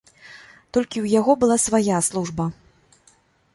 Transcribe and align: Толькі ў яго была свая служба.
Толькі 0.77 0.95
ў 1.01 1.07
яго 1.19 1.35
была 1.45 1.57
свая 1.67 1.97
служба. 2.11 2.43